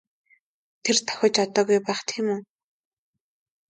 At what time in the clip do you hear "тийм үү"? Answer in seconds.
2.09-2.39